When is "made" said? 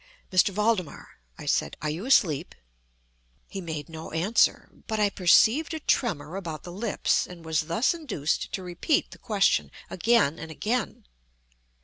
3.61-3.87